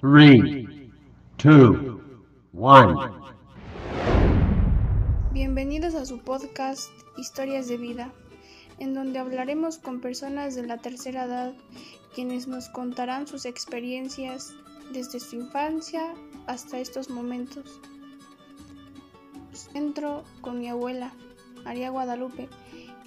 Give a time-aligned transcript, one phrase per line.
[0.00, 0.90] Three,
[1.36, 2.00] two,
[2.54, 2.96] one.
[5.30, 6.88] Bienvenidos a su podcast
[7.18, 8.10] Historias de Vida,
[8.78, 11.52] en donde hablaremos con personas de la tercera edad,
[12.14, 14.54] quienes nos contarán sus experiencias
[14.90, 16.14] desde su infancia
[16.46, 17.78] hasta estos momentos.
[19.74, 21.12] Entro con mi abuela,
[21.62, 22.48] María Guadalupe,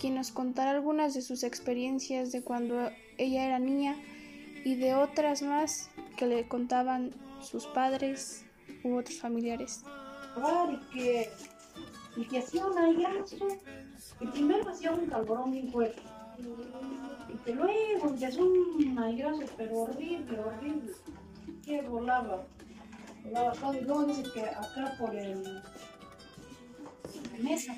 [0.00, 3.94] quien nos contará algunas de sus experiencias de cuando ella era niña
[4.64, 7.10] y de otras más que le contaban
[7.40, 8.44] sus padres
[8.82, 9.84] u otros familiares.
[10.72, 11.30] y que,
[12.16, 13.36] y que hacía un aigrazo.
[14.20, 16.02] Y primero hacía un calorón bien fuerte.
[17.32, 20.92] Y que luego empezó un aigrazo, pero horrible, horrible.
[21.64, 22.44] Que volaba.
[23.24, 23.74] Volaba todo.
[23.74, 25.62] Y luego dice que acá por el.
[27.32, 27.76] La mesa.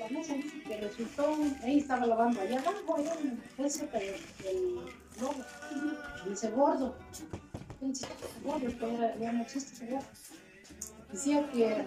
[0.00, 0.34] La mesa
[0.66, 1.36] que resultó.
[1.62, 2.14] Ahí estaba allá
[2.58, 4.16] abajo, allá en el cerca del,
[5.20, 5.44] gordo.
[6.28, 6.96] Dice gordo,
[7.80, 10.02] que ya, no existe, ¿verdad?
[11.12, 11.84] Decía que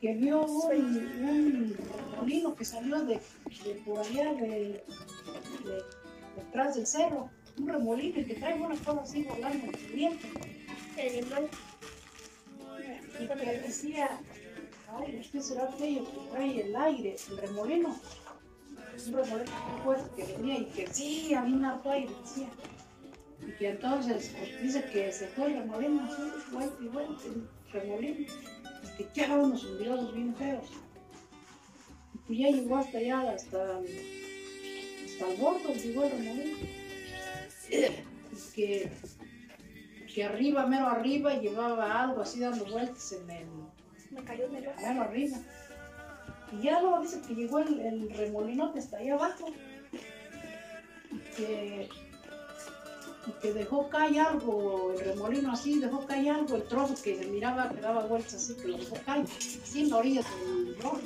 [0.00, 0.96] que vio un,
[1.28, 1.76] un
[2.16, 3.20] molino que salió de,
[3.64, 4.82] de por allá de-
[6.36, 10.26] detrás del cerro, un remolino y que trae una cosa así volando en el viento.
[13.20, 14.18] Y que decía,
[14.90, 17.94] ay, ¿qué será aquello que trae el aire, el remolino?
[19.06, 22.48] Un muy fuerte que venía y que sí, había un harto aire, decía.
[23.46, 27.48] Y que entonces, pues dice que se fue el remolino así, vuelta y vuelta, el
[27.72, 28.26] remolino
[28.98, 30.66] y que ya unos hundiosos bien feos.
[32.14, 33.78] Y pues ya llegó hasta allá, hasta,
[35.04, 36.58] hasta el bordo, llegó el remolino.
[37.70, 38.90] Y que,
[40.12, 43.46] que arriba, mero arriba, llevaba algo así dando vueltas en el,
[44.10, 44.74] Me cayó un reloj.
[44.80, 45.38] mero arriba.
[46.52, 49.46] Y ya luego dice que llegó el, el remolinote hasta allá abajo.
[51.12, 51.88] Y que,
[53.40, 57.70] que dejó caer algo, el remolino así, dejó caer algo, el trozo que se miraba,
[57.70, 61.00] que daba vueltas así, que lo dejó caer, así en la orilla del río.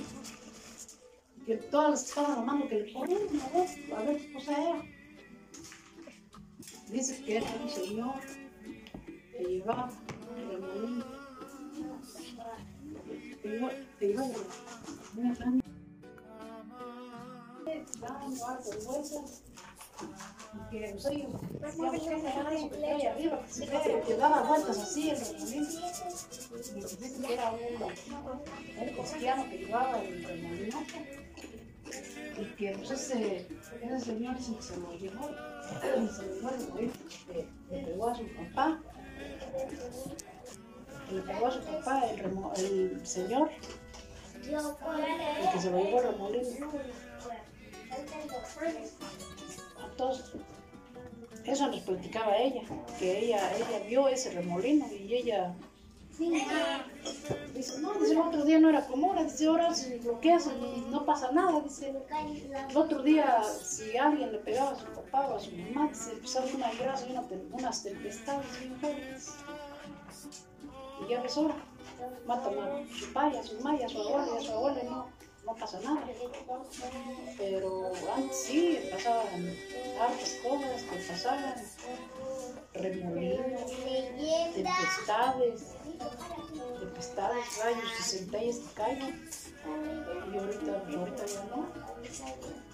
[1.37, 4.33] Y que todas las que estaban armando que le ponían a ver, a ver qué
[4.33, 4.83] cosa era.
[6.89, 8.15] Dice que era un señor
[9.33, 9.91] que llevaba
[10.37, 11.05] el remolino.
[13.43, 14.25] Que iba, que iba
[23.41, 23.55] pues,
[24.07, 25.11] se daba vueltas así
[29.51, 30.79] que llevaba el remolino.
[32.37, 33.47] Y que pues ese,
[34.01, 35.29] señor se se lo llevó
[35.81, 36.93] remolino,
[37.71, 38.81] le, pegó a su papá.
[41.13, 42.21] Le pegó a su papá el,
[42.57, 43.51] el señor,
[44.53, 46.71] el que se lo llevó el remolino.
[49.91, 50.33] Entonces,
[51.45, 52.63] eso nos platicaba ella,
[52.99, 55.55] que ella, ella vio ese remolino y ella
[57.55, 61.05] dice, no, dice, el otro día no era común, dice, ahora se bloqueas y no
[61.05, 61.93] pasa nada, dice,
[62.71, 66.13] el otro día si alguien le pegaba a su papá o a su mamá, dice,
[66.13, 68.77] empezaba una grasa y una unas tempestades bien.
[71.01, 71.55] Y ya ves ahora,
[72.27, 75.09] matan a su padre, a su madre, a su abuela su abuela no,
[75.45, 76.07] no pasa nada.
[77.37, 79.57] Pero antes sí, pasaban
[80.01, 81.55] hartas cosas que pasaban,
[82.75, 83.73] remolinos,
[84.55, 85.75] tempestades,
[86.81, 89.31] tempestades, rayos y centellas que caen.
[90.33, 92.74] Y ahorita, ahorita ya no.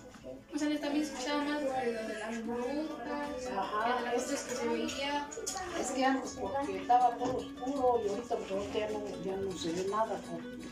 [0.54, 4.42] O sea, yo también escuchaba más de lo de las brujas, Ajá, de las es-
[4.42, 5.28] que se veía.
[5.80, 9.52] Es que antes porque estaba todo oscuro y ahorita pues ahorita ya no, ya no
[9.58, 10.20] se ve nada,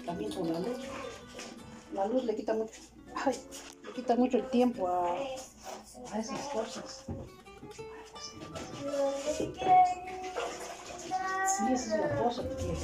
[0.05, 0.79] también por la luz.
[1.95, 2.73] La luz le quita mucho,
[3.15, 3.39] ay,
[3.87, 5.15] le quita mucho el tiempo a,
[6.13, 7.05] a esas cosas.
[9.37, 9.53] Sí,
[11.73, 12.75] esa es la cosa, que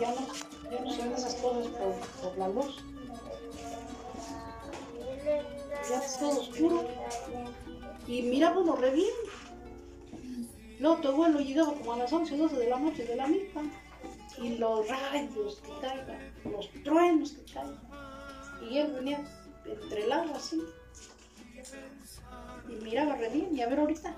[0.00, 0.26] ya no,
[0.70, 2.82] ya no se ven esas cosas por, por la luz.
[5.88, 6.88] Ya es todo oscuro.
[8.06, 9.14] Y mirábamos re bien.
[10.80, 13.26] Luego tu abuelo llegaba como a las 11 o 12 de la noche de la
[13.26, 13.62] misma.
[14.38, 17.80] Y los rayos que caigan, los truenos que caigan.
[18.68, 19.24] Y él venía
[19.64, 20.62] entre el agua así.
[22.68, 23.56] Y miraba re bien.
[23.56, 24.14] Y a ver ahorita.